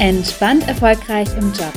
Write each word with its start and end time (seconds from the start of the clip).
Entspannt 0.00 0.66
erfolgreich 0.66 1.28
im 1.36 1.52
Job. 1.52 1.74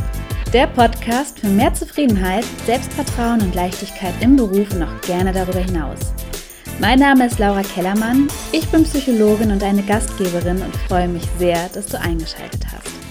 Der 0.54 0.68
Podcast 0.68 1.42
für 1.42 1.50
mehr 1.50 1.74
Zufriedenheit, 1.74 2.46
Selbstvertrauen 2.66 3.42
und 3.42 3.54
Leichtigkeit 3.54 4.14
im 4.22 4.38
Beruf 4.38 4.74
und 4.74 4.84
auch 4.84 5.02
gerne 5.02 5.34
darüber 5.34 5.60
hinaus. 5.60 6.00
Mein 6.80 7.00
Name 7.00 7.26
ist 7.26 7.38
Laura 7.38 7.64
Kellermann, 7.64 8.30
ich 8.54 8.66
bin 8.70 8.86
Psychologin 8.86 9.52
und 9.52 9.62
eine 9.62 9.84
Gastgeberin 9.84 10.62
und 10.62 10.74
freue 10.88 11.10
mich 11.10 11.28
sehr, 11.38 11.68
dass 11.74 11.88
du 11.88 12.00
eingeschaltet 12.00 12.66
hast. 12.72 13.03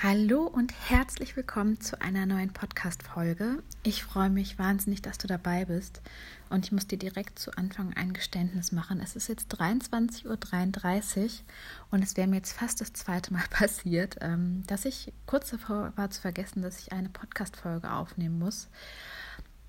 Hallo 0.00 0.44
und 0.44 0.72
herzlich 0.88 1.34
willkommen 1.36 1.80
zu 1.80 2.00
einer 2.00 2.24
neuen 2.24 2.52
Podcast-Folge. 2.52 3.64
Ich 3.82 4.04
freue 4.04 4.30
mich 4.30 4.56
wahnsinnig, 4.56 5.02
dass 5.02 5.18
du 5.18 5.26
dabei 5.26 5.64
bist. 5.64 6.02
Und 6.50 6.64
ich 6.64 6.70
muss 6.70 6.86
dir 6.86 6.98
direkt 6.98 7.36
zu 7.40 7.50
Anfang 7.58 7.92
ein 7.94 8.12
Geständnis 8.12 8.70
machen. 8.70 9.00
Es 9.00 9.16
ist 9.16 9.28
jetzt 9.28 9.60
23.33 9.60 11.24
Uhr 11.24 11.30
und 11.90 12.04
es 12.04 12.16
wäre 12.16 12.28
mir 12.28 12.36
jetzt 12.36 12.52
fast 12.52 12.80
das 12.80 12.92
zweite 12.92 13.32
Mal 13.32 13.42
passiert, 13.50 14.18
ähm, 14.20 14.62
dass 14.68 14.84
ich 14.84 15.12
kurz 15.26 15.50
davor 15.50 15.92
war 15.96 16.10
zu 16.10 16.20
vergessen, 16.20 16.62
dass 16.62 16.78
ich 16.78 16.92
eine 16.92 17.08
Podcast-Folge 17.08 17.90
aufnehmen 17.90 18.38
muss. 18.38 18.68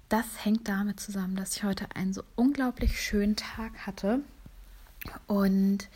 Das 0.09 0.45
hängt 0.45 0.67
damit 0.67 0.99
zusammen, 0.99 1.37
dass 1.37 1.55
ich 1.55 1.63
heute 1.63 1.87
einen 1.95 2.13
so 2.13 2.23
unglaublich 2.35 3.01
schönen 3.01 3.35
Tag 3.35 3.87
hatte. 3.87 4.19
Und 5.25 5.87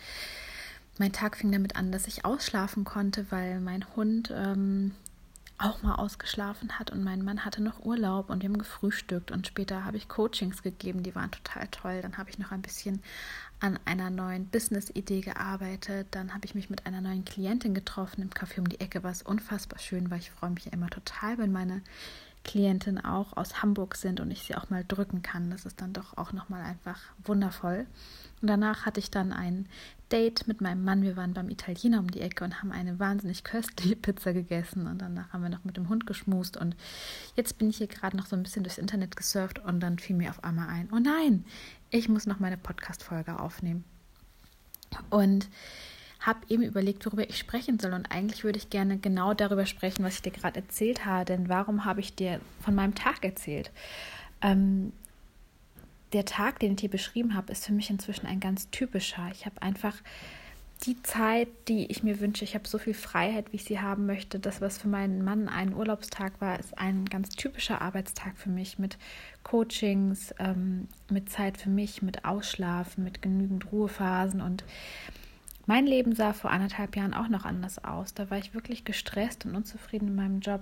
mein 0.98 1.12
Tag 1.12 1.36
fing 1.36 1.50
damit 1.50 1.76
an, 1.76 1.92
dass 1.92 2.06
ich 2.06 2.24
ausschlafen 2.24 2.84
konnte, 2.84 3.26
weil 3.30 3.60
mein 3.60 3.84
Hund 3.96 4.32
ähm, 4.34 4.92
auch 5.58 5.82
mal 5.82 5.94
ausgeschlafen 5.94 6.78
hat 6.78 6.90
und 6.90 7.04
mein 7.04 7.22
Mann 7.22 7.44
hatte 7.44 7.62
noch 7.62 7.84
Urlaub 7.84 8.30
und 8.30 8.42
wir 8.42 8.48
haben 8.48 8.58
gefrühstückt 8.58 9.30
und 9.30 9.46
später 9.46 9.84
habe 9.84 9.96
ich 9.96 10.08
Coachings 10.08 10.62
gegeben, 10.62 11.02
die 11.02 11.14
waren 11.14 11.30
total 11.30 11.68
toll. 11.68 12.00
Dann 12.02 12.18
habe 12.18 12.30
ich 12.30 12.38
noch 12.38 12.50
ein 12.50 12.62
bisschen 12.62 13.02
an 13.60 13.78
einer 13.84 14.10
neuen 14.10 14.46
Business-Idee 14.48 15.20
gearbeitet. 15.20 16.08
Dann 16.10 16.34
habe 16.34 16.44
ich 16.44 16.54
mich 16.54 16.70
mit 16.70 16.86
einer 16.86 17.00
neuen 17.00 17.24
Klientin 17.24 17.72
getroffen 17.72 18.22
im 18.22 18.30
Café 18.30 18.58
um 18.58 18.68
die 18.68 18.80
Ecke, 18.80 19.02
was 19.04 19.22
unfassbar 19.22 19.78
schön 19.78 20.10
war. 20.10 20.18
Ich 20.18 20.30
freue 20.30 20.50
mich 20.50 20.66
ja 20.66 20.72
immer 20.72 20.90
total, 20.90 21.38
wenn 21.38 21.52
meine 21.52 21.82
Klientinnen 22.44 23.04
auch 23.04 23.36
aus 23.36 23.62
Hamburg 23.62 23.96
sind 23.96 24.20
und 24.20 24.30
ich 24.30 24.42
sie 24.42 24.54
auch 24.54 24.70
mal 24.70 24.84
drücken 24.86 25.22
kann. 25.22 25.50
Das 25.50 25.64
ist 25.64 25.80
dann 25.80 25.92
doch 25.92 26.16
auch 26.16 26.32
nochmal 26.32 26.62
einfach 26.62 27.00
wundervoll. 27.24 27.86
Und 28.40 28.48
danach 28.48 28.86
hatte 28.86 29.00
ich 29.00 29.10
dann 29.10 29.32
ein 29.32 29.66
Date 30.12 30.46
mit 30.46 30.60
meinem 30.60 30.84
Mann. 30.84 31.02
Wir 31.02 31.16
waren 31.16 31.34
beim 31.34 31.48
Italiener 31.48 31.98
um 31.98 32.10
die 32.10 32.20
Ecke 32.20 32.44
und 32.44 32.60
haben 32.60 32.70
eine 32.70 32.98
wahnsinnig 32.98 33.42
köstliche 33.42 33.96
Pizza 34.00 34.32
gegessen. 34.32 34.86
Und 34.86 34.98
danach 34.98 35.32
haben 35.32 35.42
wir 35.42 35.48
noch 35.48 35.64
mit 35.64 35.76
dem 35.76 35.88
Hund 35.88 36.06
geschmust. 36.06 36.56
Und 36.56 36.76
jetzt 37.34 37.58
bin 37.58 37.70
ich 37.70 37.78
hier 37.78 37.88
gerade 37.88 38.16
noch 38.16 38.26
so 38.26 38.36
ein 38.36 38.42
bisschen 38.42 38.62
durchs 38.62 38.78
Internet 38.78 39.16
gesurft 39.16 39.58
und 39.60 39.80
dann 39.80 39.98
fiel 39.98 40.16
mir 40.16 40.30
auf 40.30 40.44
einmal 40.44 40.68
ein, 40.68 40.88
oh 40.92 40.98
nein, 40.98 41.44
ich 41.90 42.08
muss 42.08 42.26
noch 42.26 42.38
meine 42.38 42.58
Podcast-Folge 42.58 43.40
aufnehmen. 43.40 43.84
Und 45.10 45.48
habe 46.26 46.40
eben 46.48 46.62
überlegt, 46.62 47.04
worüber 47.06 47.28
ich 47.28 47.38
sprechen 47.38 47.78
soll. 47.78 47.92
Und 47.92 48.10
eigentlich 48.10 48.44
würde 48.44 48.58
ich 48.58 48.70
gerne 48.70 48.98
genau 48.98 49.34
darüber 49.34 49.66
sprechen, 49.66 50.04
was 50.04 50.16
ich 50.16 50.22
dir 50.22 50.32
gerade 50.32 50.60
erzählt 50.60 51.04
habe. 51.04 51.24
Denn 51.26 51.48
warum 51.48 51.84
habe 51.84 52.00
ich 52.00 52.14
dir 52.14 52.40
von 52.60 52.74
meinem 52.74 52.94
Tag 52.94 53.24
erzählt? 53.24 53.70
Ähm, 54.42 54.92
der 56.12 56.24
Tag, 56.24 56.60
den 56.60 56.72
ich 56.72 56.80
dir 56.80 56.90
beschrieben 56.90 57.34
habe, 57.34 57.52
ist 57.52 57.66
für 57.66 57.72
mich 57.72 57.90
inzwischen 57.90 58.26
ein 58.26 58.40
ganz 58.40 58.70
typischer. 58.70 59.28
Ich 59.32 59.46
habe 59.46 59.60
einfach 59.60 59.96
die 60.86 61.02
Zeit, 61.02 61.48
die 61.68 61.86
ich 61.90 62.02
mir 62.02 62.20
wünsche. 62.20 62.44
Ich 62.44 62.54
habe 62.54 62.68
so 62.68 62.78
viel 62.78 62.94
Freiheit, 62.94 63.52
wie 63.52 63.56
ich 63.56 63.64
sie 63.64 63.80
haben 63.80 64.06
möchte. 64.06 64.38
Das, 64.38 64.60
was 64.60 64.78
für 64.78 64.88
meinen 64.88 65.24
Mann 65.24 65.48
ein 65.48 65.74
Urlaubstag 65.74 66.40
war, 66.40 66.58
ist 66.58 66.76
ein 66.78 67.06
ganz 67.06 67.30
typischer 67.30 67.80
Arbeitstag 67.80 68.36
für 68.36 68.50
mich 68.50 68.78
mit 68.78 68.98
Coachings, 69.42 70.34
ähm, 70.38 70.88
mit 71.10 71.30
Zeit 71.30 71.58
für 71.58 71.70
mich, 71.70 72.02
mit 72.02 72.24
Ausschlafen, 72.24 73.04
mit 73.04 73.22
genügend 73.22 73.72
Ruhephasen 73.72 74.40
und 74.40 74.64
mein 75.66 75.86
Leben 75.86 76.14
sah 76.14 76.32
vor 76.32 76.50
anderthalb 76.50 76.96
Jahren 76.96 77.14
auch 77.14 77.28
noch 77.28 77.44
anders 77.44 77.82
aus. 77.84 78.14
Da 78.14 78.30
war 78.30 78.38
ich 78.38 78.54
wirklich 78.54 78.84
gestresst 78.84 79.46
und 79.46 79.54
unzufrieden 79.54 80.08
in 80.08 80.14
meinem 80.14 80.40
Job 80.40 80.60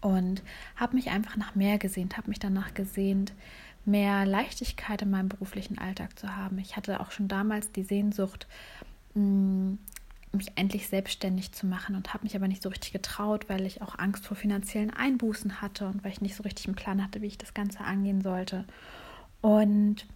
und 0.00 0.42
habe 0.76 0.96
mich 0.96 1.10
einfach 1.10 1.36
nach 1.36 1.54
mehr 1.54 1.78
gesehnt, 1.78 2.16
habe 2.16 2.28
mich 2.28 2.38
danach 2.38 2.74
gesehnt, 2.74 3.32
mehr 3.84 4.26
Leichtigkeit 4.26 5.02
in 5.02 5.10
meinem 5.10 5.28
beruflichen 5.28 5.78
Alltag 5.78 6.18
zu 6.18 6.36
haben. 6.36 6.58
Ich 6.58 6.76
hatte 6.76 7.00
auch 7.00 7.10
schon 7.10 7.28
damals 7.28 7.72
die 7.72 7.84
Sehnsucht, 7.84 8.46
mm, 9.14 9.74
mich 10.32 10.52
endlich 10.56 10.88
selbstständig 10.88 11.52
zu 11.52 11.66
machen 11.66 11.96
und 11.96 12.12
habe 12.12 12.24
mich 12.24 12.36
aber 12.36 12.48
nicht 12.48 12.62
so 12.62 12.68
richtig 12.68 12.92
getraut, 12.92 13.48
weil 13.48 13.64
ich 13.64 13.80
auch 13.80 13.98
Angst 13.98 14.26
vor 14.26 14.36
finanziellen 14.36 14.90
Einbußen 14.90 15.62
hatte 15.62 15.86
und 15.86 16.04
weil 16.04 16.12
ich 16.12 16.20
nicht 16.20 16.36
so 16.36 16.42
richtig 16.42 16.66
einen 16.66 16.76
Plan 16.76 17.02
hatte, 17.02 17.22
wie 17.22 17.26
ich 17.26 17.38
das 17.38 17.54
Ganze 17.54 17.80
angehen 17.80 18.20
sollte. 18.20 18.64
Und 19.40 20.06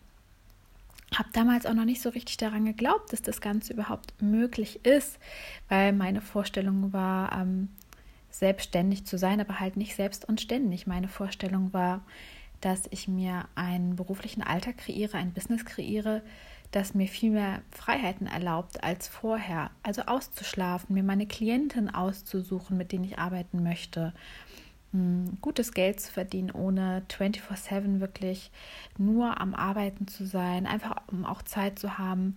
habe 1.19 1.29
damals 1.33 1.67
auch 1.67 1.75
noch 1.75 1.85
nicht 1.85 2.03
so 2.03 2.09
richtig 2.11 2.37
daran 2.37 2.65
geglaubt, 2.65 3.13
dass 3.13 3.23
das 3.23 3.41
Ganze 3.41 3.73
überhaupt 3.73 4.21
möglich 4.21 4.85
ist, 4.85 5.19
weil 5.69 5.93
meine 5.93 6.21
Vorstellung 6.21 6.93
war, 6.93 7.33
ähm, 7.33 7.69
selbstständig 8.31 9.05
zu 9.05 9.19
sein, 9.19 9.41
aber 9.41 9.61
halt 9.61 9.77
nicht 9.77 9.95
selbst 9.95 10.27
und 10.27 10.41
ständig. 10.41 10.87
Meine 10.87 11.09
Vorstellung 11.09 11.73
war, 11.73 12.03
dass 12.61 12.83
ich 12.91 13.09
mir 13.09 13.47
einen 13.55 13.97
beruflichen 13.97 14.43
Alltag 14.43 14.79
kreiere, 14.79 15.19
ein 15.19 15.33
Business 15.33 15.65
kreiere, 15.65 16.23
das 16.71 16.95
mir 16.95 17.07
viel 17.07 17.33
mehr 17.33 17.61
Freiheiten 17.71 18.27
erlaubt 18.27 18.83
als 18.83 19.07
vorher. 19.07 19.71
Also 19.83 20.03
auszuschlafen, 20.03 20.95
mir 20.95 21.03
meine 21.03 21.27
Klienten 21.27 21.95
auszusuchen, 21.95 22.79
mit 22.79 22.93
denen 22.93 23.05
ich 23.05 23.19
arbeiten 23.19 23.63
möchte, 23.63 24.15
hm, 24.93 25.39
gutes 25.41 25.73
Geld 25.73 26.01
zu 26.01 26.13
verdienen, 26.13 26.51
ohne 26.51 27.03
24/7 27.09 28.01
wirklich 28.01 28.51
nur 28.99 29.41
am 29.41 29.55
Arbeiten 29.55 30.07
zu 30.07 30.27
sein, 30.27 30.67
einfach 30.67 30.97
um 31.09 31.25
auch 31.25 31.43
Zeit 31.43 31.79
zu 31.79 31.99
haben, 31.99 32.37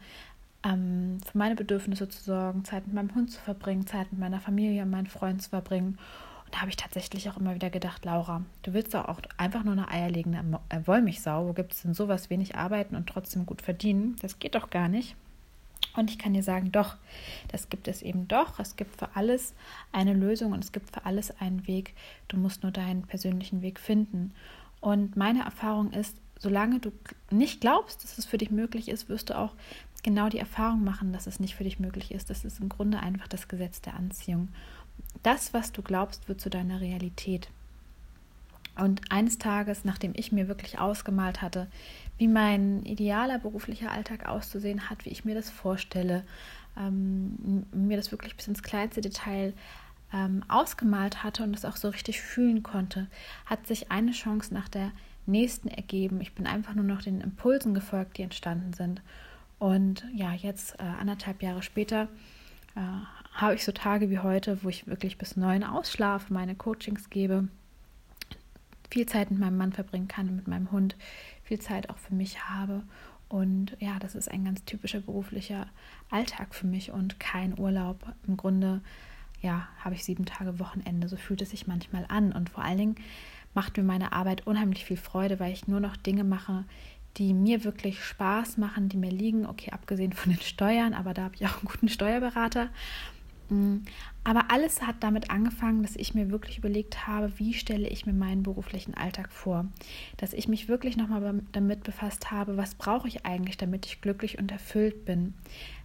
ähm, 0.63 1.19
für 1.25 1.37
meine 1.37 1.55
Bedürfnisse 1.55 2.09
zu 2.09 2.23
sorgen, 2.23 2.65
Zeit 2.65 2.87
mit 2.87 2.95
meinem 2.95 3.13
Hund 3.13 3.31
zu 3.31 3.39
verbringen, 3.39 3.87
Zeit 3.87 4.11
mit 4.11 4.19
meiner 4.19 4.39
Familie 4.39 4.83
und 4.83 4.89
meinen 4.89 5.07
Freunden 5.07 5.39
zu 5.39 5.49
verbringen. 5.49 5.97
Und 6.45 6.53
da 6.53 6.61
habe 6.61 6.69
ich 6.69 6.77
tatsächlich 6.77 7.29
auch 7.29 7.37
immer 7.37 7.55
wieder 7.55 7.69
gedacht, 7.69 8.05
Laura, 8.05 8.43
du 8.63 8.73
willst 8.73 8.93
doch 8.93 9.07
auch 9.07 9.19
einfach 9.37 9.63
nur 9.63 9.73
eine 9.73 9.89
eierlegende 9.89 10.59
äh, 10.69 10.79
Wollmilchsau. 10.85 11.47
Wo 11.47 11.53
gibt 11.53 11.73
es 11.73 11.81
denn 11.81 11.93
sowas, 11.93 12.29
wenig 12.29 12.55
arbeiten 12.55 12.95
und 12.95 13.07
trotzdem 13.07 13.45
gut 13.45 13.61
verdienen? 13.61 14.15
Das 14.21 14.39
geht 14.39 14.55
doch 14.55 14.69
gar 14.69 14.87
nicht. 14.87 15.15
Und 15.95 16.09
ich 16.11 16.19
kann 16.19 16.33
dir 16.33 16.43
sagen, 16.43 16.71
doch, 16.71 16.95
das 17.47 17.69
gibt 17.69 17.87
es 17.87 18.01
eben 18.01 18.27
doch. 18.27 18.59
Es 18.59 18.75
gibt 18.75 18.97
für 18.97 19.15
alles 19.15 19.53
eine 19.91 20.13
Lösung 20.13 20.51
und 20.51 20.63
es 20.63 20.71
gibt 20.71 20.91
für 20.91 21.05
alles 21.05 21.31
einen 21.39 21.67
Weg. 21.67 21.93
Du 22.27 22.37
musst 22.37 22.63
nur 22.63 22.71
deinen 22.71 23.03
persönlichen 23.03 23.61
Weg 23.61 23.79
finden. 23.79 24.33
Und 24.81 25.15
meine 25.15 25.43
Erfahrung 25.43 25.91
ist, 25.91 26.17
solange 26.37 26.79
du 26.79 26.91
nicht 27.31 27.61
glaubst, 27.61 28.03
dass 28.03 28.17
es 28.17 28.25
für 28.25 28.37
dich 28.37 28.51
möglich 28.51 28.89
ist, 28.89 29.09
wirst 29.09 29.29
du 29.29 29.37
auch 29.37 29.53
genau 30.03 30.29
die 30.29 30.37
Erfahrung 30.37 30.83
machen, 30.83 31.13
dass 31.13 31.27
es 31.27 31.39
nicht 31.39 31.55
für 31.55 31.63
dich 31.63 31.79
möglich 31.79 32.11
ist. 32.11 32.29
Das 32.29 32.45
ist 32.45 32.59
im 32.59 32.69
Grunde 32.69 32.99
einfach 32.99 33.27
das 33.27 33.47
Gesetz 33.47 33.81
der 33.81 33.95
Anziehung. 33.95 34.49
Das, 35.23 35.53
was 35.53 35.71
du 35.71 35.81
glaubst, 35.81 36.27
wird 36.27 36.41
zu 36.41 36.49
deiner 36.49 36.81
Realität. 36.81 37.49
Und 38.77 39.01
eines 39.09 39.37
Tages, 39.37 39.85
nachdem 39.85 40.13
ich 40.15 40.31
mir 40.31 40.47
wirklich 40.47 40.79
ausgemalt 40.79 41.41
hatte, 41.41 41.67
wie 42.17 42.27
mein 42.27 42.83
idealer 42.83 43.39
beruflicher 43.39 43.91
Alltag 43.91 44.27
auszusehen 44.27 44.89
hat, 44.89 45.05
wie 45.05 45.09
ich 45.09 45.25
mir 45.25 45.35
das 45.35 45.49
vorstelle, 45.49 46.23
ähm, 46.77 47.65
mir 47.73 47.97
das 47.97 48.11
wirklich 48.11 48.35
bis 48.35 48.47
ins 48.47 48.63
kleinste 48.63 49.01
Detail 49.01 49.53
ähm, 50.13 50.43
ausgemalt 50.47 51.23
hatte 51.23 51.43
und 51.43 51.55
es 51.55 51.65
auch 51.65 51.77
so 51.77 51.89
richtig 51.89 52.21
fühlen 52.21 52.63
konnte, 52.63 53.07
hat 53.45 53.65
sich 53.67 53.91
eine 53.91 54.11
Chance 54.11 54.53
nach 54.53 54.69
der 54.69 54.91
nächsten 55.25 55.67
ergeben. 55.67 56.21
Ich 56.21 56.33
bin 56.33 56.45
einfach 56.45 56.73
nur 56.75 56.85
noch 56.85 57.01
den 57.01 57.21
Impulsen 57.21 57.73
gefolgt, 57.73 58.17
die 58.17 58.23
entstanden 58.23 58.73
sind. 58.73 59.01
Und 59.57 60.05
ja, 60.13 60.33
jetzt 60.33 60.79
äh, 60.79 60.83
anderthalb 60.83 61.41
Jahre 61.41 61.63
später 61.63 62.07
äh, 62.75 62.81
habe 63.33 63.55
ich 63.55 63.65
so 63.65 63.71
Tage 63.71 64.09
wie 64.09 64.19
heute, 64.19 64.63
wo 64.63 64.69
ich 64.69 64.87
wirklich 64.87 65.17
bis 65.17 65.37
neun 65.37 65.63
ausschlafe, 65.63 66.33
meine 66.33 66.55
Coachings 66.55 67.09
gebe, 67.09 67.47
viel 68.95 69.05
Zeit 69.05 69.29
mit 69.29 69.41
meinem 69.41 69.57
Mann 69.57 69.73
verbringen 69.73 70.07
kann, 70.07 70.37
mit 70.37 70.47
meinem 70.47 70.71
Hund, 70.71 70.95
viel 71.43 71.59
Zeit 71.59 71.89
auch 71.89 71.97
für 71.97 72.15
mich 72.15 72.45
habe. 72.45 72.81
Und 73.27 73.75
ja, 73.81 73.99
das 73.99 74.15
ist 74.15 74.31
ein 74.31 74.45
ganz 74.45 74.63
typischer 74.63 75.01
beruflicher 75.01 75.67
Alltag 76.09 76.55
für 76.55 76.65
mich 76.65 76.91
und 76.91 77.19
kein 77.19 77.59
Urlaub. 77.59 77.99
Im 78.25 78.37
Grunde, 78.37 78.79
ja, 79.41 79.67
habe 79.83 79.95
ich 79.95 80.05
sieben 80.05 80.23
Tage 80.23 80.59
Wochenende. 80.59 81.09
So 81.09 81.17
fühlt 81.17 81.41
es 81.41 81.49
sich 81.49 81.67
manchmal 81.67 82.05
an. 82.07 82.31
Und 82.31 82.49
vor 82.49 82.63
allen 82.63 82.77
Dingen 82.77 82.95
macht 83.53 83.75
mir 83.75 83.83
meine 83.83 84.13
Arbeit 84.13 84.47
unheimlich 84.47 84.85
viel 84.85 84.95
Freude, 84.95 85.41
weil 85.41 85.51
ich 85.51 85.67
nur 85.67 85.81
noch 85.81 85.97
Dinge 85.97 86.23
mache, 86.23 86.63
die 87.17 87.33
mir 87.33 87.65
wirklich 87.65 88.01
Spaß 88.01 88.57
machen, 88.57 88.87
die 88.87 88.97
mir 88.97 89.11
liegen. 89.11 89.45
Okay, 89.45 89.71
abgesehen 89.71 90.13
von 90.13 90.31
den 90.31 90.41
Steuern, 90.41 90.93
aber 90.93 91.13
da 91.13 91.23
habe 91.23 91.35
ich 91.35 91.45
auch 91.45 91.57
einen 91.57 91.65
guten 91.65 91.89
Steuerberater. 91.89 92.69
Mm, 93.49 93.77
aber 94.23 94.49
alles 94.49 94.81
hat 94.81 94.97
damit 95.01 95.29
angefangen, 95.29 95.83
dass 95.83 95.95
ich 95.95 96.13
mir 96.13 96.31
wirklich 96.31 96.57
überlegt 96.57 97.07
habe, 97.07 97.31
wie 97.37 97.53
stelle 97.53 97.87
ich 97.87 98.05
mir 98.05 98.13
meinen 98.13 98.43
beruflichen 98.43 98.95
Alltag 98.95 99.31
vor. 99.31 99.65
Dass 100.17 100.33
ich 100.33 100.47
mich 100.47 100.67
wirklich 100.67 100.97
nochmal 100.97 101.41
damit 101.51 101.83
befasst 101.83 102.31
habe, 102.31 102.57
was 102.57 102.75
brauche 102.75 103.07
ich 103.07 103.25
eigentlich, 103.25 103.57
damit 103.57 103.85
ich 103.85 104.01
glücklich 104.01 104.39
und 104.39 104.51
erfüllt 104.51 105.05
bin. 105.05 105.33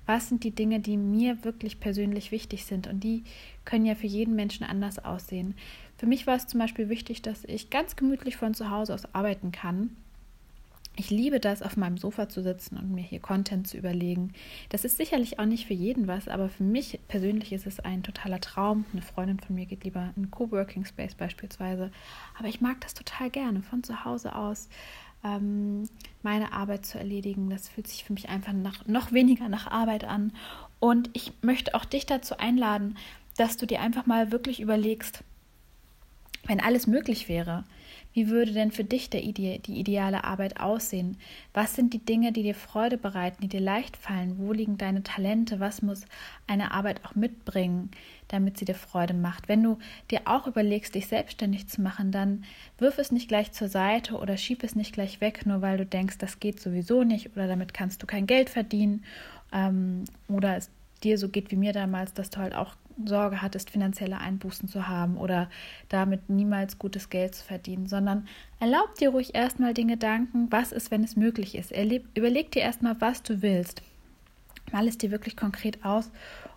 Was 0.06 0.28
sind 0.28 0.42
die 0.44 0.50
Dinge, 0.50 0.80
die 0.80 0.96
mir 0.96 1.44
wirklich 1.44 1.78
persönlich 1.80 2.32
wichtig 2.32 2.64
sind? 2.64 2.86
Und 2.86 3.04
die 3.04 3.24
können 3.64 3.86
ja 3.86 3.94
für 3.94 4.06
jeden 4.06 4.34
Menschen 4.34 4.64
anders 4.64 4.98
aussehen. 4.98 5.54
Für 5.98 6.06
mich 6.06 6.26
war 6.26 6.36
es 6.36 6.46
zum 6.46 6.58
Beispiel 6.58 6.88
wichtig, 6.88 7.22
dass 7.22 7.44
ich 7.44 7.70
ganz 7.70 7.94
gemütlich 7.94 8.36
von 8.36 8.54
zu 8.54 8.70
Hause 8.70 8.94
aus 8.94 9.14
arbeiten 9.14 9.52
kann 9.52 9.90
Ich 11.00 11.08
liebe 11.08 11.40
das, 11.40 11.62
auf 11.62 11.78
meinem 11.78 11.96
Sofa 11.96 12.28
zu 12.28 12.42
sitzen 12.42 12.76
und 12.76 12.92
mir 12.92 13.02
hier 13.02 13.20
Content 13.20 13.66
zu 13.66 13.78
überlegen. 13.78 14.34
Das 14.68 14.84
ist 14.84 14.98
sicherlich 14.98 15.38
auch 15.38 15.46
nicht 15.46 15.66
für 15.66 15.72
jeden 15.72 16.08
was, 16.08 16.28
aber 16.28 16.50
für 16.50 16.62
mich 16.62 17.00
persönlich 17.08 17.54
ist 17.54 17.66
es 17.66 17.80
ein 17.80 18.02
totaler 18.02 18.38
Traum. 18.38 18.84
Eine 18.92 19.00
Freundin 19.00 19.40
von 19.40 19.54
mir 19.54 19.64
geht 19.64 19.84
lieber 19.84 20.10
in 20.14 20.30
Coworking 20.30 20.84
Space 20.84 21.14
beispielsweise. 21.14 21.90
Aber 22.38 22.48
ich 22.48 22.60
mag 22.60 22.82
das 22.82 22.92
total 22.92 23.30
gerne, 23.30 23.62
von 23.62 23.82
zu 23.82 24.04
Hause 24.04 24.36
aus 24.36 24.68
ähm, 25.24 25.88
meine 26.22 26.52
Arbeit 26.52 26.84
zu 26.84 26.98
erledigen. 26.98 27.48
Das 27.48 27.70
fühlt 27.70 27.88
sich 27.88 28.04
für 28.04 28.12
mich 28.12 28.28
einfach 28.28 28.52
nach, 28.52 28.86
noch 28.86 29.10
weniger 29.10 29.48
nach 29.48 29.68
Arbeit 29.68 30.04
an. 30.04 30.34
Und 30.80 31.08
ich 31.14 31.32
möchte 31.40 31.74
auch 31.74 31.86
dich 31.86 32.04
dazu 32.04 32.36
einladen, 32.36 32.98
dass 33.38 33.56
du 33.56 33.64
dir 33.64 33.80
einfach 33.80 34.04
mal 34.04 34.32
wirklich 34.32 34.60
überlegst, 34.60 35.24
wenn 36.50 36.58
alles 36.58 36.88
möglich 36.88 37.28
wäre, 37.28 37.62
wie 38.12 38.28
würde 38.28 38.52
denn 38.52 38.72
für 38.72 38.82
dich 38.82 39.08
der 39.08 39.22
Ide 39.22 39.60
die 39.60 39.78
ideale 39.78 40.24
Arbeit 40.24 40.58
aussehen? 40.58 41.16
Was 41.54 41.76
sind 41.76 41.94
die 41.94 42.04
Dinge, 42.04 42.32
die 42.32 42.42
dir 42.42 42.56
Freude 42.56 42.98
bereiten, 42.98 43.40
die 43.40 43.48
dir 43.48 43.60
leicht 43.60 43.96
fallen? 43.96 44.36
Wo 44.36 44.52
liegen 44.52 44.76
deine 44.76 45.04
Talente? 45.04 45.60
Was 45.60 45.80
muss 45.80 46.06
eine 46.48 46.72
Arbeit 46.72 47.04
auch 47.04 47.14
mitbringen, 47.14 47.92
damit 48.26 48.58
sie 48.58 48.64
dir 48.64 48.74
Freude 48.74 49.14
macht? 49.14 49.48
Wenn 49.48 49.62
du 49.62 49.78
dir 50.10 50.22
auch 50.24 50.48
überlegst, 50.48 50.96
dich 50.96 51.06
selbstständig 51.06 51.68
zu 51.68 51.82
machen, 51.82 52.10
dann 52.10 52.42
wirf 52.78 52.98
es 52.98 53.12
nicht 53.12 53.28
gleich 53.28 53.52
zur 53.52 53.68
Seite 53.68 54.16
oder 54.16 54.36
schieb 54.36 54.64
es 54.64 54.74
nicht 54.74 54.92
gleich 54.92 55.20
weg, 55.20 55.46
nur 55.46 55.62
weil 55.62 55.78
du 55.78 55.86
denkst, 55.86 56.18
das 56.18 56.40
geht 56.40 56.58
sowieso 56.58 57.04
nicht 57.04 57.36
oder 57.36 57.46
damit 57.46 57.74
kannst 57.74 58.02
du 58.02 58.08
kein 58.08 58.26
Geld 58.26 58.50
verdienen 58.50 59.04
ähm, 59.52 60.02
oder 60.26 60.56
es 60.56 60.68
dir 61.04 61.16
so 61.16 61.28
geht 61.28 61.52
wie 61.52 61.56
mir 61.56 61.72
damals, 61.72 62.12
dass 62.12 62.28
du 62.28 62.38
halt 62.38 62.56
auch 62.56 62.74
Sorge 63.06 63.42
hattest, 63.42 63.70
finanzielle 63.70 64.18
Einbußen 64.18 64.68
zu 64.68 64.88
haben 64.88 65.16
oder 65.16 65.48
damit 65.88 66.28
niemals 66.28 66.78
gutes 66.78 67.10
Geld 67.10 67.34
zu 67.34 67.44
verdienen, 67.44 67.86
sondern 67.86 68.26
erlaub 68.58 68.94
dir 68.96 69.10
ruhig 69.10 69.34
erstmal 69.34 69.74
den 69.74 69.88
Gedanken, 69.88 70.46
was 70.50 70.72
ist, 70.72 70.90
wenn 70.90 71.04
es 71.04 71.16
möglich 71.16 71.54
ist. 71.54 71.72
Erleb, 71.72 72.06
überleg 72.14 72.50
dir 72.52 72.62
erstmal, 72.62 73.00
was 73.00 73.22
du 73.22 73.42
willst. 73.42 73.82
Mal 74.72 74.86
es 74.86 74.98
dir 74.98 75.10
wirklich 75.10 75.36
konkret 75.36 75.84
aus 75.84 76.10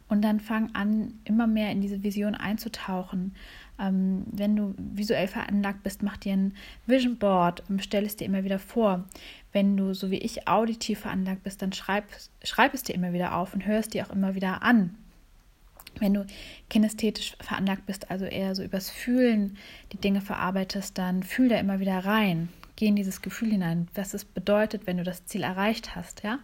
und 0.10 0.22
dann 0.22 0.40
fang 0.40 0.70
an, 0.74 1.20
immer 1.26 1.48
mehr 1.48 1.72
in 1.72 1.82
diese 1.82 2.04
Vision 2.04 2.36
einzutauchen. 2.36 3.34
Ähm, 3.80 4.26
wenn 4.32 4.56
du 4.56 4.76
visuell 4.78 5.28
veranlagt 5.28 5.82
bist, 5.82 6.04
mach 6.04 6.18
dir 6.18 6.34
ein 6.34 6.54
Vision 6.86 7.18
Board, 7.18 7.64
stell 7.80 8.06
es 8.06 8.16
dir 8.16 8.26
immer 8.26 8.44
wieder 8.44 8.60
vor. 8.60 9.06
Wenn 9.52 9.76
du, 9.76 9.94
so 9.94 10.12
wie 10.12 10.20
ich, 10.20 10.48
auditiv 10.48 11.00
veranlagt 11.00 11.44
bist, 11.44 11.62
dann 11.62 11.74
schreib, 11.74 12.06
schreib 12.44 12.74
es 12.74 12.84
dir 12.84 12.94
immer 12.94 13.14
wieder 13.14 13.36
auf 13.36 13.54
und 13.54 13.66
hör 13.66 13.80
es 13.80 13.88
dir 13.88 14.06
auch 14.06 14.12
immer 14.12 14.36
wieder 14.36 14.62
an. 14.62 14.96
Wenn 16.04 16.16
du 16.16 16.26
kinästhetisch 16.70 17.38
veranlagt 17.40 17.86
bist, 17.86 18.12
also 18.12 18.26
eher 18.26 18.56
so 18.56 18.62
übers 18.62 18.90
Fühlen 18.90 19.58
die 19.94 19.98
Dinge 19.98 20.20
verarbeitest, 20.20 20.98
dann 20.98 21.24
fühl 21.24 21.48
da 21.48 21.56
immer 21.56 21.80
wieder 21.80 21.98
rein. 22.04 22.50
Geh 22.76 22.88
in 22.88 22.98
dieses 22.98 23.22
Gefühl 23.22 23.52
hinein, 23.52 23.88
was 23.96 24.14
es 24.14 24.26
bedeutet, 24.26 24.86
wenn 24.86 24.98
du 24.98 25.06
das 25.06 25.26
Ziel 25.26 25.44
erreicht 25.44 25.96
hast, 25.96 26.22
ja? 26.24 26.40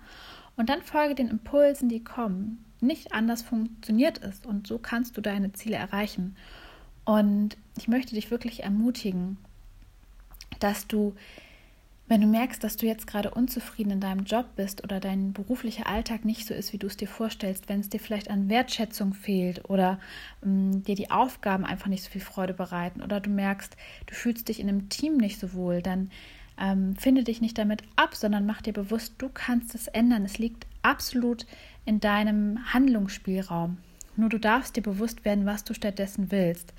Und 0.56 0.70
dann 0.70 0.82
folge 0.82 1.14
den 1.14 1.28
Impulsen, 1.28 1.90
die 1.90 2.02
kommen. 2.02 2.64
Nicht 2.80 3.12
anders 3.12 3.42
funktioniert 3.42 4.24
es 4.24 4.46
und 4.46 4.66
so 4.66 4.78
kannst 4.78 5.18
du 5.18 5.22
deine 5.22 5.52
Ziele 5.52 5.76
erreichen. 5.76 6.38
Und 7.04 7.58
ich 7.78 7.90
möchte 7.90 8.16
dich 8.16 8.32
wirklich 8.32 8.64
ermutigen, 8.64 9.36
dass 10.62 10.88
du 10.88 11.16
wenn 12.10 12.22
du 12.22 12.28
merkst, 12.28 12.64
dass 12.64 12.76
du 12.76 12.88
jetzt 12.88 13.06
gerade 13.06 13.32
unzufrieden 13.32 13.92
in 13.92 14.00
deinem 14.00 14.26
Job 14.26 14.48
bist 14.56 14.84
oder 14.84 15.00
dein 15.00 15.32
beruflicher 15.32 15.88
Alltag 15.88 16.26
nicht 16.26 16.48
so 16.48 16.56
ist, 16.56 16.74
wie 16.74 16.80
du 16.80 16.88
es 16.88 16.98
dir 16.98 17.08
vorstellst, 17.08 17.70
wenn 17.70 17.80
es 17.80 17.90
dir 17.90 18.00
vielleicht 18.00 18.32
an 18.32 18.50
Wertschätzung 18.50 19.14
fehlt 19.14 19.70
oder 19.70 20.00
ähm, 20.44 20.84
dir 20.84 20.96
die 20.96 21.12
Aufgaben 21.12 21.66
einfach 21.66 21.88
nicht 21.88 22.04
so 22.04 22.10
viel 22.10 22.22
Freude 22.22 22.54
bereiten 22.54 23.04
oder 23.04 23.20
du 23.20 23.30
merkst, 23.30 23.78
du 24.08 24.16
fühlst 24.16 24.50
dich 24.50 24.60
in 24.60 24.68
einem 24.68 24.90
Team 24.90 25.18
nicht 25.18 25.40
so 25.40 25.54
wohl, 25.54 25.84
dann 25.84 26.10
ähm, 26.60 26.96
finde 26.96 27.24
dich 27.24 27.42
nicht 27.42 27.58
damit 27.58 27.84
ab, 27.96 28.16
sondern 28.16 28.46
mach 28.46 28.64
dir 28.64 28.74
bewusst, 28.74 29.14
du 29.20 29.30
kannst 29.30 29.76
es 29.76 29.88
ändern. 29.88 30.26
Es 30.26 30.40
liegt 30.40 30.66
absolut 30.82 31.46
in 31.86 32.00
deinem 32.00 32.74
Handlungsspielraum. 32.74 33.78
Nur 34.16 34.30
du 34.30 34.40
darfst 34.40 34.76
dir 34.76 34.84
bewusst 34.84 35.24
werden, 35.26 35.46
was 35.46 35.64
du 35.64 35.74
stattdessen 35.74 36.32
willst. 36.32 36.74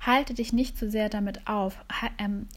Halte 0.00 0.34
dich 0.34 0.52
nicht 0.52 0.76
so 0.76 0.90
sehr 0.90 1.08
damit 1.08 1.46
auf. 1.46 1.78
Ha 1.90 2.10
ähm, 2.18 2.48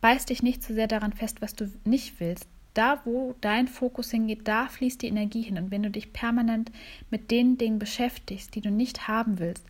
Beiß 0.00 0.26
dich 0.26 0.42
nicht 0.42 0.62
zu 0.62 0.68
so 0.68 0.74
sehr 0.74 0.86
daran 0.86 1.12
fest, 1.12 1.40
was 1.40 1.54
du 1.54 1.70
nicht 1.84 2.20
willst. 2.20 2.46
Da, 2.74 3.00
wo 3.04 3.34
dein 3.40 3.66
Fokus 3.66 4.10
hingeht, 4.10 4.46
da 4.46 4.68
fließt 4.68 5.02
die 5.02 5.08
Energie 5.08 5.42
hin. 5.42 5.58
Und 5.58 5.70
wenn 5.72 5.82
du 5.82 5.90
dich 5.90 6.12
permanent 6.12 6.70
mit 7.10 7.30
den 7.30 7.58
Dingen 7.58 7.80
beschäftigst, 7.80 8.54
die 8.54 8.60
du 8.60 8.70
nicht 8.70 9.08
haben 9.08 9.40
willst, 9.40 9.64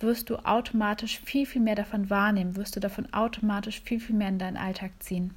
wirst 0.00 0.30
du 0.30 0.36
automatisch 0.36 1.20
viel, 1.20 1.44
viel 1.46 1.60
mehr 1.60 1.74
davon 1.74 2.08
wahrnehmen, 2.08 2.56
wirst 2.56 2.76
du 2.76 2.80
davon 2.80 3.12
automatisch 3.12 3.80
viel, 3.82 4.00
viel 4.00 4.16
mehr 4.16 4.28
in 4.28 4.38
deinen 4.38 4.56
Alltag 4.56 4.92
ziehen. 5.00 5.34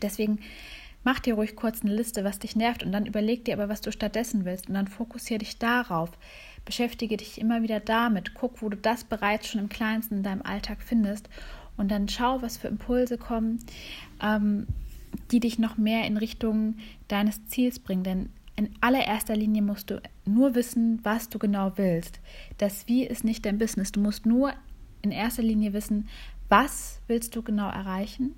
Deswegen 0.00 0.40
mach 1.04 1.20
dir 1.20 1.34
ruhig 1.34 1.54
kurz 1.54 1.82
eine 1.82 1.94
Liste, 1.94 2.24
was 2.24 2.40
dich 2.40 2.56
nervt 2.56 2.82
und 2.82 2.92
dann 2.92 3.06
überleg 3.06 3.44
dir 3.44 3.54
aber, 3.54 3.68
was 3.68 3.80
du 3.80 3.92
stattdessen 3.92 4.44
willst 4.44 4.68
und 4.68 4.74
dann 4.74 4.88
fokussiere 4.88 5.38
dich 5.38 5.58
darauf. 5.58 6.10
Beschäftige 6.64 7.16
dich 7.16 7.40
immer 7.40 7.62
wieder 7.62 7.80
damit. 7.80 8.34
Guck, 8.34 8.62
wo 8.62 8.68
du 8.68 8.76
das 8.76 9.04
bereits 9.04 9.48
schon 9.48 9.60
im 9.60 9.68
Kleinsten 9.68 10.18
in 10.18 10.22
deinem 10.22 10.42
Alltag 10.42 10.78
findest 10.80 11.28
und 11.76 11.90
dann 11.90 12.08
schau, 12.08 12.42
was 12.42 12.56
für 12.56 12.68
Impulse 12.68 13.18
kommen, 13.18 13.58
ähm, 14.22 14.66
die 15.30 15.40
dich 15.40 15.58
noch 15.58 15.76
mehr 15.76 16.06
in 16.06 16.16
Richtung 16.16 16.76
deines 17.08 17.46
Ziels 17.46 17.78
bringen. 17.78 18.04
Denn 18.04 18.28
in 18.56 18.70
allererster 18.80 19.36
Linie 19.36 19.62
musst 19.62 19.90
du 19.90 20.00
nur 20.24 20.54
wissen, 20.54 21.00
was 21.02 21.28
du 21.28 21.38
genau 21.38 21.72
willst. 21.76 22.20
Das 22.58 22.86
Wie 22.88 23.04
ist 23.04 23.24
nicht 23.24 23.44
dein 23.44 23.58
Business. 23.58 23.92
Du 23.92 24.00
musst 24.00 24.26
nur 24.26 24.52
in 25.02 25.10
erster 25.10 25.42
Linie 25.42 25.72
wissen, 25.72 26.08
was 26.48 27.00
willst 27.06 27.34
du 27.34 27.42
genau 27.42 27.68
erreichen, 27.68 28.34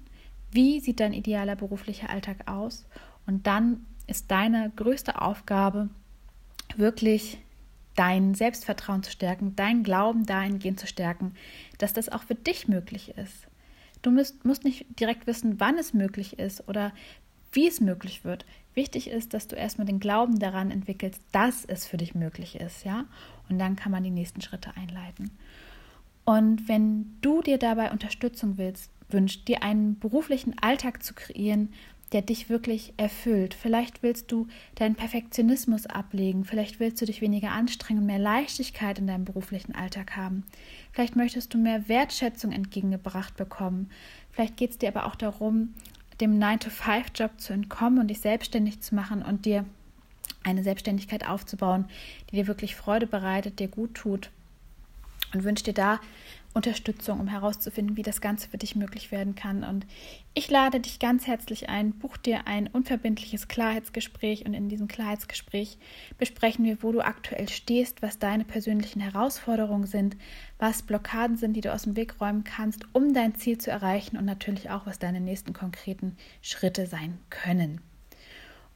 wie 0.50 0.80
sieht 0.80 1.00
dein 1.00 1.12
idealer 1.12 1.56
beruflicher 1.56 2.10
Alltag 2.10 2.48
aus 2.48 2.86
und 3.26 3.46
dann 3.46 3.86
ist 4.06 4.30
deine 4.30 4.70
größte 4.76 5.20
Aufgabe 5.20 5.88
wirklich 6.76 7.38
dein 7.94 8.34
Selbstvertrauen 8.34 9.02
zu 9.02 9.10
stärken, 9.10 9.54
dein 9.56 9.82
Glauben 9.82 10.26
dahingehend 10.26 10.80
zu 10.80 10.86
stärken, 10.86 11.34
dass 11.78 11.92
das 11.92 12.08
auch 12.08 12.22
für 12.22 12.34
dich 12.34 12.68
möglich 12.68 13.16
ist. 13.16 13.46
Du 14.02 14.10
musst, 14.10 14.44
musst 14.44 14.64
nicht 14.64 14.86
direkt 15.00 15.26
wissen, 15.26 15.60
wann 15.60 15.78
es 15.78 15.94
möglich 15.94 16.38
ist 16.38 16.68
oder 16.68 16.92
wie 17.52 17.66
es 17.66 17.80
möglich 17.80 18.24
wird. 18.24 18.44
Wichtig 18.74 19.08
ist, 19.08 19.32
dass 19.32 19.46
du 19.46 19.56
erstmal 19.56 19.86
den 19.86 20.00
Glauben 20.00 20.38
daran 20.38 20.70
entwickelst, 20.70 21.22
dass 21.32 21.64
es 21.64 21.86
für 21.86 21.96
dich 21.96 22.14
möglich 22.14 22.56
ist, 22.56 22.84
ja? 22.84 23.04
Und 23.48 23.58
dann 23.58 23.76
kann 23.76 23.92
man 23.92 24.02
die 24.02 24.10
nächsten 24.10 24.40
Schritte 24.40 24.76
einleiten. 24.76 25.30
Und 26.24 26.68
wenn 26.68 27.16
du 27.20 27.42
dir 27.42 27.58
dabei 27.58 27.92
Unterstützung 27.92 28.58
willst, 28.58 28.90
wünscht, 29.08 29.46
dir 29.46 29.62
einen 29.62 29.98
beruflichen 29.98 30.58
Alltag 30.58 31.02
zu 31.02 31.14
kreieren, 31.14 31.72
der 32.12 32.22
dich 32.22 32.48
wirklich 32.48 32.92
erfüllt. 32.96 33.54
Vielleicht 33.54 34.02
willst 34.02 34.30
du 34.30 34.46
deinen 34.74 34.94
Perfektionismus 34.94 35.86
ablegen, 35.86 36.44
vielleicht 36.44 36.80
willst 36.80 37.00
du 37.00 37.06
dich 37.06 37.20
weniger 37.20 37.50
anstrengen 37.50 38.06
mehr 38.06 38.18
Leichtigkeit 38.18 38.98
in 38.98 39.06
deinem 39.06 39.24
beruflichen 39.24 39.74
Alltag 39.74 40.16
haben. 40.16 40.44
Vielleicht 40.92 41.16
möchtest 41.16 41.54
du 41.54 41.58
mehr 41.58 41.88
Wertschätzung 41.88 42.52
entgegengebracht 42.52 43.36
bekommen. 43.36 43.90
Vielleicht 44.30 44.56
geht 44.56 44.70
es 44.70 44.78
dir 44.78 44.88
aber 44.88 45.06
auch 45.06 45.16
darum, 45.16 45.74
dem 46.20 46.38
9-to-5-Job 46.38 47.40
zu 47.40 47.52
entkommen 47.52 47.98
und 47.98 48.08
dich 48.08 48.20
selbstständig 48.20 48.80
zu 48.80 48.94
machen 48.94 49.22
und 49.22 49.44
dir 49.44 49.64
eine 50.44 50.62
Selbstständigkeit 50.62 51.26
aufzubauen, 51.26 51.86
die 52.30 52.36
dir 52.36 52.46
wirklich 52.46 52.76
Freude 52.76 53.06
bereitet, 53.06 53.58
dir 53.58 53.68
gut 53.68 53.94
tut 53.94 54.30
und 55.32 55.44
wünsche 55.44 55.64
dir 55.64 55.74
da 55.74 56.00
Unterstützung, 56.54 57.18
um 57.18 57.26
herauszufinden, 57.26 57.96
wie 57.96 58.02
das 58.02 58.20
Ganze 58.20 58.48
für 58.48 58.58
dich 58.58 58.76
möglich 58.76 59.10
werden 59.10 59.34
kann. 59.34 59.64
Und 59.64 59.86
ich 60.34 60.48
lade 60.48 60.78
dich 60.78 61.00
ganz 61.00 61.26
herzlich 61.26 61.68
ein, 61.68 61.92
buch 61.92 62.16
dir 62.16 62.46
ein 62.46 62.68
unverbindliches 62.68 63.48
Klarheitsgespräch 63.48 64.46
und 64.46 64.54
in 64.54 64.68
diesem 64.68 64.86
Klarheitsgespräch 64.86 65.78
besprechen 66.16 66.64
wir, 66.64 66.82
wo 66.82 66.92
du 66.92 67.04
aktuell 67.04 67.48
stehst, 67.48 68.02
was 68.02 68.20
deine 68.20 68.44
persönlichen 68.44 69.00
Herausforderungen 69.00 69.86
sind, 69.86 70.16
was 70.58 70.82
Blockaden 70.82 71.36
sind, 71.36 71.54
die 71.54 71.60
du 71.60 71.72
aus 71.72 71.82
dem 71.82 71.96
Weg 71.96 72.20
räumen 72.20 72.44
kannst, 72.44 72.86
um 72.92 73.12
dein 73.12 73.34
Ziel 73.34 73.58
zu 73.58 73.72
erreichen 73.72 74.16
und 74.16 74.24
natürlich 74.24 74.70
auch, 74.70 74.86
was 74.86 75.00
deine 75.00 75.20
nächsten 75.20 75.52
konkreten 75.52 76.16
Schritte 76.40 76.86
sein 76.86 77.18
können. 77.30 77.80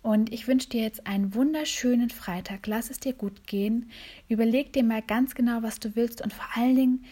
Und 0.03 0.33
ich 0.33 0.49
wünsche 0.49 0.69
dir 0.69 0.83
jetzt 0.83 1.07
einen 1.07 1.35
wunderschönen 1.35 2.11
Freitag. 2.11 2.67
Lass 2.67 2.91
es 2.91 2.99
dir 2.99 3.13
gut 3.13 3.47
gehen. 3.47 3.91
Überleg 4.29 4.73
dir 4.73 4.85
mal 4.85 5.03
ganz 5.03 5.35
genau, 5.35 5.63
was 5.63 5.81
du 5.81 5.97
willst 5.97 6.23
und 6.23 6.33
vor 6.33 6.47
allen 6.55 6.77
Dingen, 6.77 7.05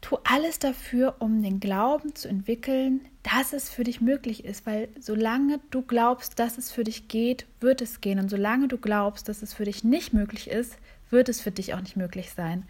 tu 0.00 0.16
alles 0.24 0.58
dafür, 0.58 1.16
um 1.18 1.42
den 1.42 1.60
Glauben 1.60 2.14
zu 2.14 2.28
entwickeln, 2.28 3.00
dass 3.22 3.52
es 3.52 3.68
für 3.68 3.84
dich 3.84 4.00
möglich 4.00 4.44
ist, 4.44 4.66
weil 4.66 4.88
solange 4.98 5.60
du 5.70 5.82
glaubst, 5.82 6.38
dass 6.38 6.58
es 6.58 6.70
für 6.70 6.84
dich 6.84 7.08
geht, 7.08 7.46
wird 7.60 7.82
es 7.82 8.00
gehen 8.00 8.18
und 8.18 8.28
solange 8.28 8.68
du 8.68 8.78
glaubst, 8.78 9.28
dass 9.28 9.42
es 9.42 9.54
für 9.54 9.64
dich 9.64 9.84
nicht 9.84 10.12
möglich 10.12 10.48
ist, 10.48 10.76
wird 11.10 11.28
es 11.28 11.40
für 11.40 11.50
dich 11.50 11.74
auch 11.74 11.80
nicht 11.80 11.96
möglich 11.96 12.30
sein. 12.32 12.64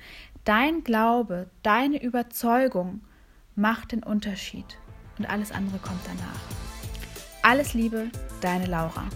Dein 0.44 0.84
Glaube, 0.84 1.50
deine 1.62 2.02
Überzeugung 2.02 3.02
macht 3.54 3.92
den 3.92 4.02
Unterschied 4.02 4.78
und 5.18 5.28
alles 5.28 5.52
andere 5.52 5.78
kommt 5.78 6.00
danach. 6.06 6.40
Alles 7.42 7.74
Liebe, 7.74 8.10
deine 8.40 8.66
Laura. 8.66 9.08